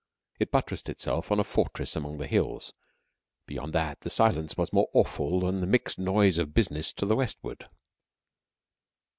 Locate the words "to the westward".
6.93-7.69